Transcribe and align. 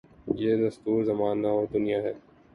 یہ 0.41 0.53
دستور 0.61 0.99
زمانہ 1.03 1.47
و 1.47 1.65
دنیاہے۔ 1.73 2.13